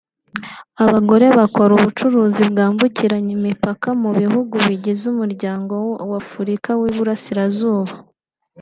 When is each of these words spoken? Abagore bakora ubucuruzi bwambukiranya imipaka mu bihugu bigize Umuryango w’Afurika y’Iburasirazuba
Abagore 0.83 1.25
bakora 1.37 1.71
ubucuruzi 1.75 2.43
bwambukiranya 2.51 3.31
imipaka 3.39 3.87
mu 4.01 4.09
bihugu 4.19 4.55
bigize 4.67 5.03
Umuryango 5.13 5.73
w’Afurika 6.11 6.69
y’Iburasirazuba 6.83 7.93